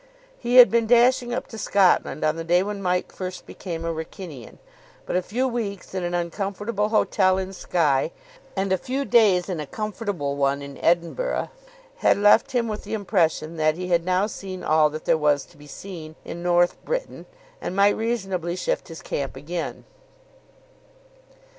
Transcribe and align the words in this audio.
He 0.39 0.55
had 0.55 0.71
been 0.71 0.87
dashing 0.87 1.31
up 1.31 1.45
to 1.49 1.59
Scotland 1.59 2.23
on 2.23 2.35
the 2.35 2.43
day 2.43 2.63
when 2.63 2.81
Mike 2.81 3.11
first 3.11 3.45
became 3.45 3.85
a 3.85 3.93
Wrykynian, 3.93 4.57
but 5.05 5.15
a 5.15 5.21
few 5.21 5.47
weeks 5.47 5.93
in 5.93 6.03
an 6.03 6.15
uncomfortable 6.15 6.89
hotel 6.89 7.37
in 7.37 7.53
Skye 7.53 8.11
and 8.55 8.71
a 8.73 8.79
few 8.79 9.05
days 9.05 9.47
in 9.47 9.59
a 9.59 9.67
comfortable 9.67 10.35
one 10.35 10.63
in 10.63 10.79
Edinburgh 10.79 11.51
had 11.97 12.17
left 12.17 12.53
him 12.53 12.67
with 12.67 12.83
the 12.83 12.95
impression 12.95 13.57
that 13.57 13.75
he 13.75 13.89
had 13.89 14.03
now 14.03 14.25
seen 14.25 14.63
all 14.63 14.89
that 14.89 15.05
there 15.05 15.19
was 15.19 15.45
to 15.45 15.55
be 15.55 15.67
seen 15.67 16.15
in 16.25 16.41
North 16.41 16.83
Britain 16.83 17.27
and 17.61 17.75
might 17.75 17.95
reasonably 17.95 18.55
shift 18.55 18.87
his 18.87 19.03
camp 19.03 19.35
again. 19.35 19.83